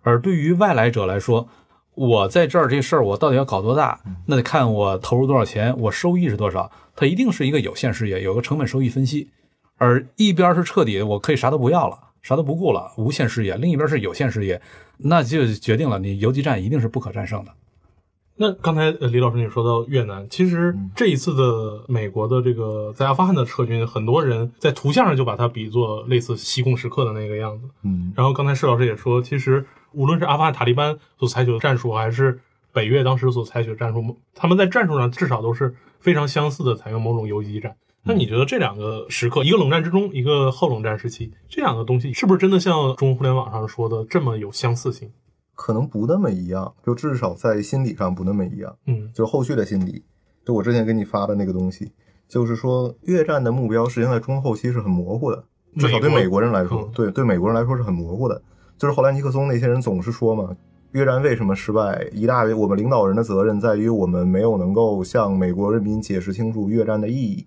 [0.03, 1.49] 而对于外来者来说，
[1.95, 4.01] 我在这儿这事儿，我到底要搞多大？
[4.27, 6.73] 那得看我投入多少钱，我收益是多少。
[6.97, 9.29] 它一定是一个有限事业，有个成本收益分析。
[9.77, 14.61] 而一边是彻底，我可以啥都不要了，啥都不顾了，无限事业；另一边是有限事业，
[14.99, 17.53] 那就决定了你游击战一定是不可战胜的。
[18.37, 27.69] 那刚才呃李老师你说到越南，其实这一次的美国的这个在阿富汗的撤军，很多人在图像上就把它比作类似西贡时刻的那个样子。
[27.83, 32.41] 嗯，然后刚才施老师也说，其实无论是阿富汗塔利班所采取的战术，还是
[32.73, 37.77] 北越当时所采取的战术，他们在战术上至少都是非常相似的，采用某种游击战。
[38.03, 45.11] 那你觉得这两个时刻，一个冷战之中，一个后冷战时期，这两个东西是不是真的像中国互联网上说的这么有相似性？
[45.55, 48.75] 可能不那么一样，就至少在心理上不那么一样。
[48.87, 50.03] 嗯，就后续的心理，
[50.47, 51.93] 就我之前给你发的那个东西，
[52.27, 55.45] 就是说越战的目标实际上在中后期是很模糊的，
[55.77, 58.43] 至少对美国人来说，对对美国人来说是很模糊的。
[58.79, 60.57] 就是后来尼克松那些人总是说嘛，
[60.93, 62.09] 越战为什么失败？
[62.15, 67.47] 一大我们领导人的责任在于我们没有能够向美国人民解释清楚越战的意义。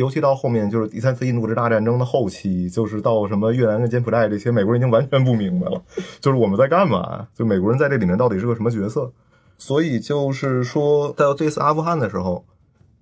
[0.00, 5.82] 尤其到后面，就是第三次印度支大战争的后期，就是到什么越南跟柬埔寨这些，美国人已经完全不明白了，
[6.20, 7.28] 就是我们在干嘛？
[7.34, 9.12] 就美国人在这里面到底是个什么角色？
[9.58, 12.46] 所以就是说，到这次阿富汗的时候，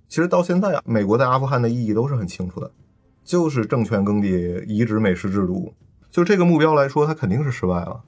[0.09, 2.71] 其实到现在，美国在阿富汗的意义都是很清楚的，
[3.23, 5.73] 就是政权更迭、移植美式制度。
[6.11, 8.01] 就这个目标来说，它肯定是失败了。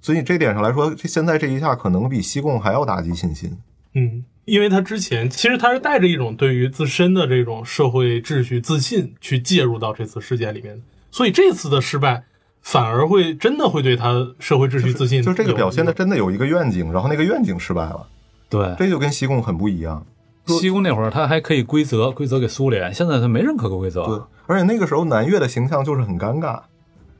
[0.00, 3.58] 所以这点上来说，这现在这一下可能比西贡还要打击信心。
[3.94, 12.24] 嗯，因为他之前其实他是带着一种对于自身的这种社会秩序自信去介入到这次事件里面，所以这次的失败
[12.62, 18.06] 反而会真的会对他社会秩序自信就这个表现的真的有一个愿景，然后那个愿景失败了，
[18.48, 20.04] 对，这就跟西贡很不一样。
[20.46, 24.04] 西贡那会儿他还可以规则，规则给苏联，现在他没任何个规则。
[24.06, 26.62] 对，而且那个时候南越的形象就是很尴尬，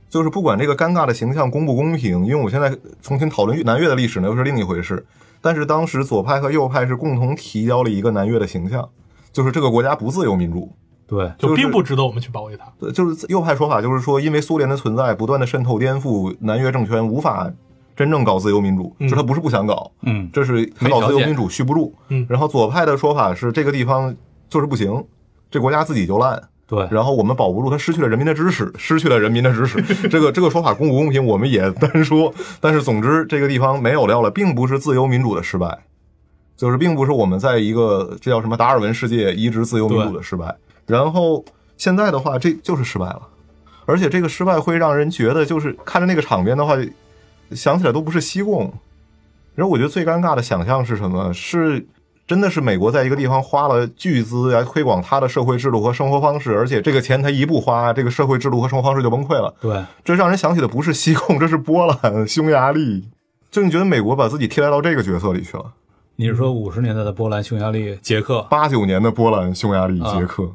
[0.08, 5.04] 就是不管这个尴尬的形象公不公平，因为我现在重新讨论南越的历史呢，又是另一回事。
[5.40, 8.88] 但是当时左派和右派是共同提交了一个南越的形象，
[9.32, 10.72] 就是这个国家不自由民主。
[11.06, 12.66] 对，就就并不值得我们去保卫它。
[12.78, 17.50] 对，就是右派说法就是说，因为苏联的存在，不断的渗透颠覆，南越政权无法
[17.96, 21.94] 真正搞自由民主，嗯就他不是不想搞，嗯，这是他没搞自由民主续不住。
[22.08, 24.14] 嗯然后左派的说法是这个地方
[24.50, 25.02] 就是不行，
[25.50, 29.80] 这国家自己就烂，对，然后我们保不住，他失去了人民的支持， 失去了人民的支持。
[30.08, 32.32] 这个这个说法公不公平，我们也单说。
[32.60, 35.78] 但是总之，这个地方没有料了，并不是自由民主的失败，
[36.58, 40.54] 就是并不是我们在一个这叫什么达尔文世界移植自由民主的失败。
[40.84, 41.42] 然后
[41.78, 43.22] 现在的话，这就是失败了，
[43.86, 46.76] 而且这个失败会让人觉得，就是看着那个场面的话，
[47.52, 48.70] 想起来都不是西贡。
[49.54, 51.32] 然后我觉得最尴尬的想象是什么？
[51.32, 51.86] 是
[52.28, 59.54] 真的是美国在一个地方花了巨资来推广他的社会制度和生活方式，而且这个钱他一不花，这个社会制度和生活方式就崩溃了。
[59.62, 63.08] 对，这让人想起的不是西贡，这是波兰、匈牙利。
[63.50, 65.64] 就你觉得美国把自己替代到这个角色里去了？
[66.16, 68.42] 你是说五十年代的波兰、匈牙利、捷克？
[68.50, 70.50] 八九年的波兰、匈牙利、捷克，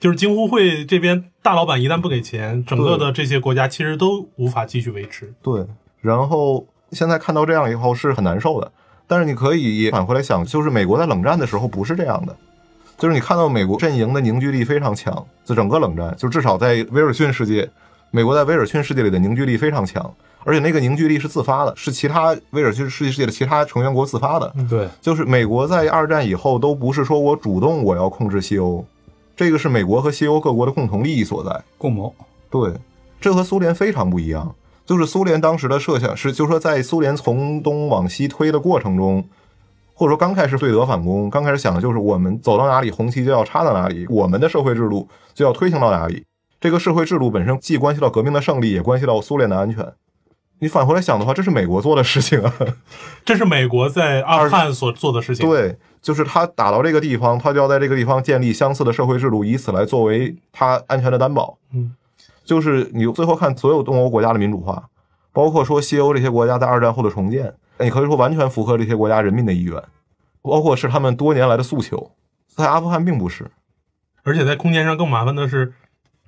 [0.00, 5.32] 就是京沪会这边大老板一旦不给钱，整个的这些国家其实都无法继续维持。
[5.40, 5.64] 对。
[6.00, 8.72] 然后现在看到这样以后是很难受的，
[9.12, 12.34] 但是你可以返回来想，就是美国在冷战的时候不是这样的，
[12.96, 15.12] 就是你看到美国阵营的凝聚力非常强，
[15.44, 17.68] 就整个冷战，就至少在威尔逊世界，
[18.10, 20.10] 美国在威尔逊世界里的凝聚力非常强，
[20.44, 24.50] 而且那个凝聚力是自发的，是其他威尔逊世界的其他成员国自发的。
[24.70, 28.82] 对，就是美国在二战以后都不是说我主动我要控制西欧，
[29.36, 31.62] 这个是美国和西欧各国的共同利益所在。
[31.76, 32.14] 共谋。
[32.48, 32.72] 对，
[33.20, 34.54] 这和苏联非常不一样。
[34.84, 39.24] 就是苏联当时的设想是，就是说在苏联从东往西推的过程中，
[39.94, 46.24] 或者说刚开始对德反攻，刚开始想的就是我们走到哪里红旗就要插到哪里，我们的社会制度就要推行到哪里。
[46.60, 49.92] 这个社会制度本身既关系到革命的胜利，也关系到苏联的安全。
[50.60, 52.54] 你反回来想的话，这是美国做的事情啊。
[53.24, 61.58] 这是美国在 阿富汗所做的事情。，对，就是他打到这个地方，他就要在这个地方建立相似的社会制度，以此来作为他安全的担保。
[61.74, 61.92] 嗯，
[62.44, 64.88] 就是你最后看所有东欧国家的民主化，
[65.32, 69.82] 包括说西欧这些国家在二战后的重建，你可以说完全符合这些国家人民的意愿，
[70.42, 72.12] 包括是他们多年来的诉求。
[72.54, 73.50] 在阿富汗并不是，
[74.24, 75.72] 而且在空间上更麻烦的是，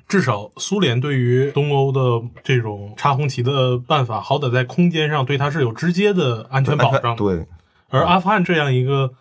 [0.08, 7.14] 至少苏联对于东欧的这种插红旗的办法，好歹在空间上对它是有直接的安全保障。
[7.14, 7.46] 对，
[7.90, 9.12] 而阿富汗这样一个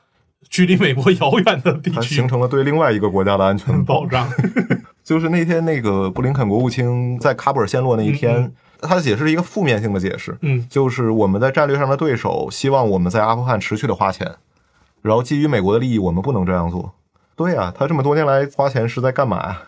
[0.49, 4.29] 距离美国遥远的地区形，成了对另外一个国家的安全保障。
[5.03, 14.35] 就是那天那个布林肯国务卿在喀布尔陷落那一天，他的解释是一个负面性的解释，嗯，就是我们在战略上的对手希望我们在阿富汗持续的花钱，
[15.01, 16.93] 然后基于美国的利益，我们不能这样做。
[17.35, 19.61] 对啊、他这么多年来花钱是在干嘛呀？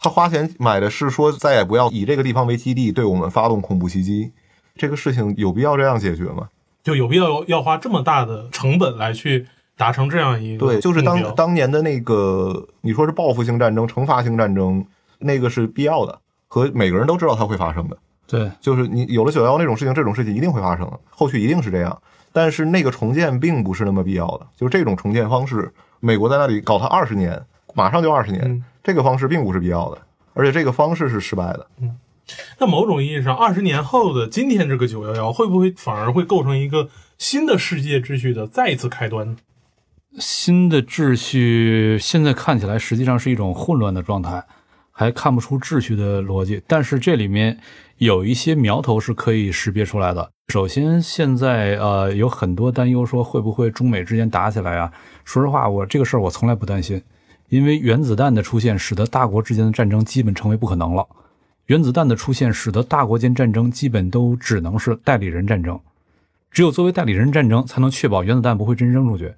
[0.00, 4.32] 他花钱买的是说再也不要以这个地方为基地对我们发动恐怖袭击，
[4.76, 6.48] 这个事情有必要这样解决吗？
[6.82, 14.84] 就有必要要花这么大的成本来去达成这样一个对，就是当当年的那个，你说是报复性战争、惩罚性战争，
[15.18, 17.96] 那个是必要的，和每个人都知道它会发生的。
[18.26, 22.00] 对，就是你有了九幺那种事情，这种事情一定会发生，后续一定是这样。
[22.32, 27.40] 但是那个重建并不是那么必要的，就是这种重建方式，美国在那里搞它二十年，
[27.74, 29.98] 马上就二十年，嗯这个方式并不是必要的，
[30.34, 31.66] 而且这个方式是失败的。
[31.80, 31.96] 嗯
[32.58, 39.36] 那某种意义上，二十年后的今天这个九幺幺，会不会反而会构成一个新的世界秩序的再一次开端呢？
[40.18, 44.02] 新的秩序现在看起来实际上是一种混乱的。
[44.02, 44.44] 状态，
[44.92, 46.22] 还看不出秩序的。
[46.22, 46.62] 逻辑。
[46.66, 47.58] 但是这里面
[47.98, 50.30] 有一些苗头是可以识别出来的。
[50.48, 54.92] 首先，现在呃有很多担忧说会不会中美之间打起来啊？
[55.24, 57.02] 说实话，我这个事儿我从来不担心，
[57.48, 58.42] 因为原子弹的。
[58.42, 59.72] 出现使得大国之间的。
[59.72, 61.06] 战争基本成为不可能了。
[61.66, 62.14] 原子弹的。
[62.14, 65.80] 出现使得大国间战争基本都只能是代理人战争，
[66.50, 69.32] 只有作为代理人战争才能确保原子弹不会真扔出去。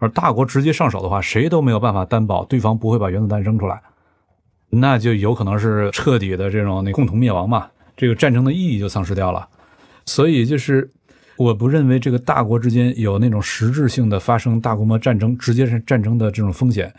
[0.00, 3.80] 而大国直接上手的话，谁都没有办法担保对方不会把原子弹扔出来，
[4.68, 9.48] 那就有可能是彻底的这种那共同灭亡嘛，这个战争的意义就丧失掉了。
[10.06, 10.90] 所以就是
[11.36, 16.92] 我不认为这个大国之间有那种实质性的发生大规模战争、直接是战争的这种风险。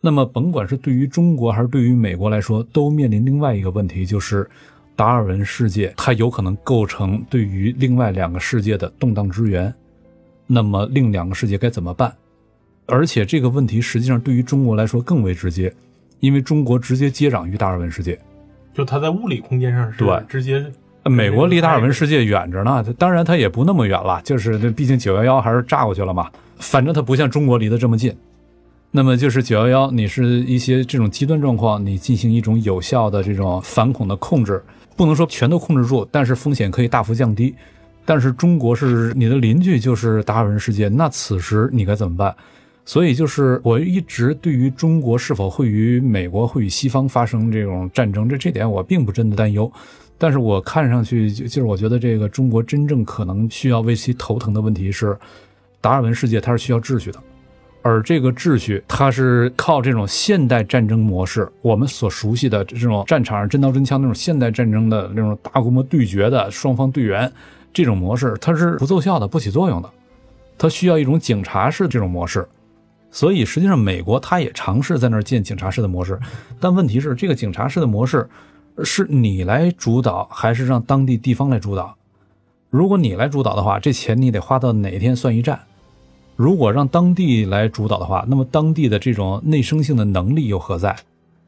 [0.00, 4.50] 那么，甭管是对于中国还是对于美国来说，都面临另外一个问题，就是
[4.96, 9.72] 达尔文世界它有可能构成对于另外两个世界的动荡之源。
[10.44, 12.12] 那么，另两个世界该怎么办？
[12.86, 15.72] 而且这个问题实际上对于中国来说更为直接，
[16.20, 18.18] 因为中国直接接壤于达尔文世界。
[18.74, 20.64] 就它在物理空间上是对直接
[21.04, 26.30] 美国离达尔文世界远着呢，当然它也不那么远了，就是毕竟九幺幺还是炸过去了嘛。
[26.58, 28.14] 反正它不像中国离得这么近。
[28.90, 34.62] 那么就是九幺幺，你是一些这种极端状况，你进行一种有效的这种反恐的控制，
[34.96, 37.54] 不能说全都控制住，但是风险可以大幅降低。
[38.04, 42.34] 但是中国是你的邻居，就是达尔文世界，那此时你该怎么办？
[42.84, 49.70] 所以就是我一直对于中国是否会与美国会与西方发生这种战争，这这点我并不真的担忧。
[50.18, 55.16] 但是我看上去就就是我觉得这个中国真正可能需要为其头疼的问题是，
[55.80, 57.18] 达尔文世界它是需要秩序的，
[57.82, 67.32] 而这个秩序它是靠这种现代战争模式，我们所熟悉的这种战场上真刀真枪那种现代战争的那种大规模对决的双方队员
[67.72, 69.90] 这种模式，它是不奏效的、不起作用的，
[70.58, 72.46] 它需要一种警察式这种模式。
[73.12, 76.18] 所以实际上，美国它也尝试在那儿建警察式的模式，
[76.58, 78.28] 但问题是，这个警察式的模式
[78.82, 81.94] 是你来主导，还是让当地地方来主导？
[82.70, 85.60] 如果你来主导的话，这钱你得花到哪天算一战？
[86.36, 90.96] 如果让当地来主导的话，那么当地的这种内生性的能力又何在？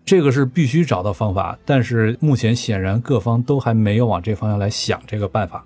[0.04, 5.64] 这个是必须找到方法，但是目前显然各方都还没有往这方向来想这个办法。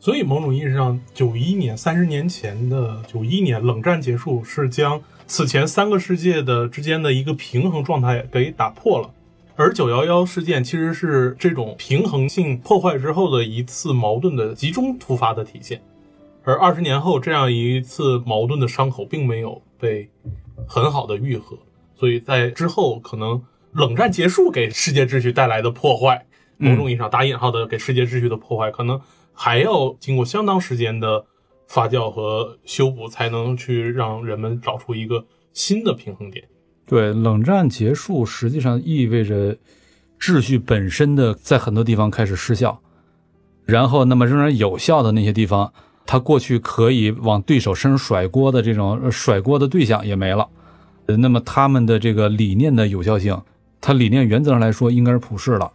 [0.00, 5.00] 所以某种意义上，九一年三十年前的九一年冷战结束，是将
[5.30, 9.14] 此前三个世界的之间的一个平衡状态给打破了。
[9.54, 15.80] 而九幺幺事件其实是这种平衡性破坏之后的一次矛盾的集中突发的体现。
[16.42, 20.10] 而二十年后，这样一次矛盾的伤口并没有被
[20.66, 21.56] 很好的愈合，
[21.94, 26.26] 所以在之后可能冷战结束给世界秩序带来的破坏，
[26.56, 29.00] 某种意义上打引号的给世界秩序的破坏，可能
[29.32, 31.26] 还要经过相当时间的
[31.70, 36.44] 发酵和修补，才能去让人们找出一个新的平衡点。
[36.84, 39.56] 对，冷战结束实际上意味着
[40.18, 42.80] 秩序本身的在很多地方开始失效，
[43.64, 45.72] 然后那么仍然有效的那些地方，
[46.04, 50.48] 它过去可以往对手身上甩锅的这种甩锅的对象也没了，
[51.06, 53.40] 那么他们的这个理念的有效性，
[53.80, 55.70] 它理念原则上来说应该是普世了，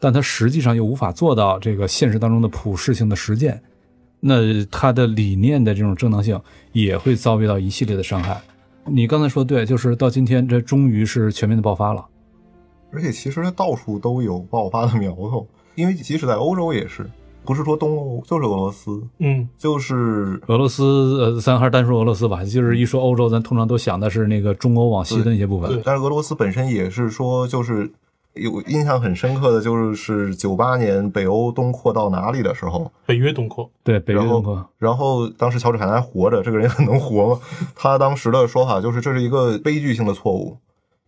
[0.00, 3.62] 但它实际上又无法做到这个现实当中的普世性的实践，
[4.20, 6.40] 那他的理念的这种正当性
[6.72, 8.40] 也会遭遇到一系列的伤害。
[8.84, 12.04] 你刚才说对，就是到今天，这终于是全面的爆发了。
[12.92, 17.04] 而且其实它到处都有爆发的苗头， 因为即使在欧洲也是，
[17.44, 20.84] 不是说东欧就是俄罗斯，嗯，就是俄罗斯，
[21.20, 22.44] 呃，咱还是单说俄罗斯吧。
[22.44, 25.68] 就是一说欧洲，咱通常都想的是那个中欧往西的那些部分。
[25.68, 27.90] 对但是俄罗斯本身也是说，就是
[28.36, 37.40] 有印象很深刻的就是九八年北欧东扩到哪里的时候，北约东扩，对，北约东扩后，然后当时乔治凯南还活着，这个人很能活吗？
[37.74, 40.58] 他当时的说法就是这是一个悲剧性的错误，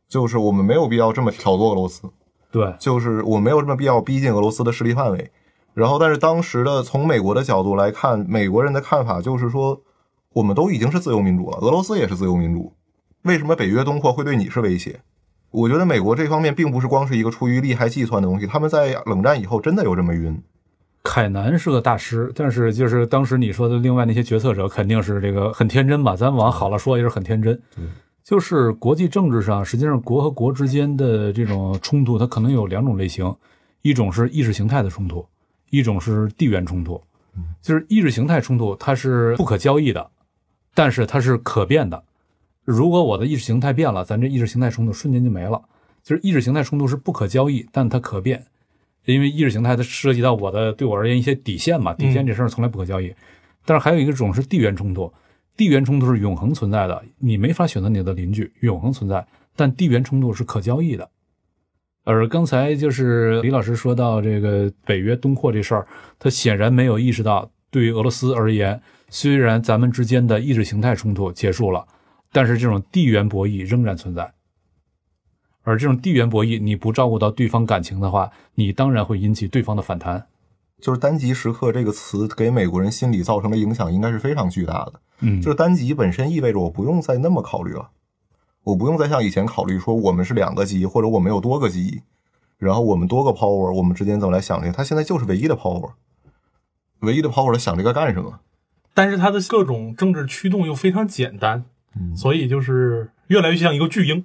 [0.08, 2.08] 就是我们没有必要这么挑唆俄罗斯，
[2.50, 5.30] 对，就是我没有这么必要逼近俄罗斯的势力范围。
[5.74, 9.80] 然后，但是当时的从美国的角度来看，美国人的看法就是说，
[10.32, 12.72] 我们都已经是自由民主了，俄罗斯也是自由民主，
[13.22, 15.00] 为什么北约东扩会对你是威胁？
[15.50, 20.40] 我觉得美国这方面并不是光是一个出于利害计算的东西，他们在冷战以后真的有这么晕。
[21.04, 26.14] 凯南是个大师，但是就是当时你说的另外那些决策者肯定是这个很天真吧？
[26.14, 27.58] 咱往好了说也是很天真。
[28.22, 33.34] 就是国际政治上，实际上国和国之间的这种冲突，它可能有两种类型，
[33.80, 35.26] 一种是意识形态的冲突，
[35.70, 37.00] 一种是地缘冲突。
[37.62, 40.10] 就是意识形态冲突，它是不可交易的，
[40.74, 42.04] 但是它是可变的。
[42.70, 45.58] 如果我的意识形态变了，咱这意识形态冲突瞬间就没了。
[46.02, 48.44] 就是意识形态冲突是不可交易，但它可变，
[49.06, 53.10] 因为意识形态它涉及到我的对我而言一些底线嘛，底线这事儿从来不可交易。
[53.64, 55.10] 但是还有一个种是地缘冲突，
[55.56, 59.26] 地缘冲突是永恒存在的，你没法选择你的邻居，永恒存在。
[59.56, 61.08] 但地缘冲突是可交易的。
[62.04, 65.86] 而刚才就是李老师说到这个北约东扩这事儿，
[66.18, 71.86] 他显然没有意识到，对于俄罗斯而言，虽然咱们之间的意识形态冲突结束了，
[72.32, 74.34] 但是这种地缘博弈仍然存在。
[75.62, 80.26] 而这种地缘博弈，你不照顾到对方感情的话，你当然会引起对方的反弹。
[80.80, 85.00] 就是单极时刻这个词给美国人心理造成的影响应该是非常巨大的。
[85.20, 87.90] 嗯就是单极本身意味着我不用再那么考虑了，
[88.62, 92.02] 我不用再像以前考虑说我们是两个极或者我们有多个极，
[92.56, 94.72] 然后我们多个 power，我们之间怎么来想这个？
[94.72, 95.90] 它现在就是唯一的 power，
[97.00, 98.38] 唯一的 power，它想这个干什么？
[98.94, 101.64] 但是他的各种政治驱动又非常简单，
[101.98, 104.24] 嗯所以就是越来越像一个巨婴。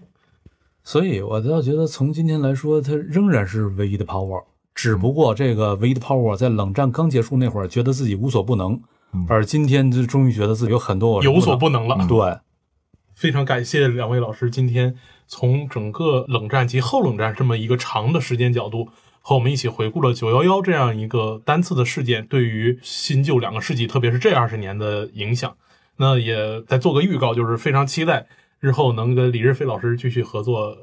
[0.83, 4.43] 所以我倒觉得从今天来说，它仍然是唯一的 power，
[4.75, 8.81] 只不过这个唯一的 power 在冷战刚结束那会儿，觉得自己无所不能，
[9.13, 11.95] 嗯而今天就终于觉得自己有很多我是有所不不能了。
[11.95, 12.07] 能。
[12.07, 12.39] 对，
[13.15, 14.95] 非常感谢两位老师今天
[15.27, 18.89] 从整个冷战及后冷战这么一个长的时间角度，
[19.21, 25.55] 和我们一起回顾了九幺幺这样一个单次的事件对于新旧两个世纪，特别是这二十年的影响。
[25.97, 28.27] 那也再做个预告，就是非常期待
[28.59, 30.77] 日后能跟李日飞老师继续合作，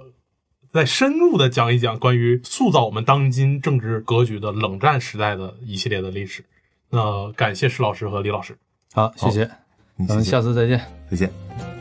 [0.73, 6.45] 再深入的讲一讲关于塑造我们当今政治格局的冷战时代的一系列的历史。
[6.91, 8.57] 那感谢施老师和李老师。
[8.93, 9.51] 好，谢谢，
[9.99, 10.81] 嗯咱们下次再见。
[11.11, 11.80] 再见。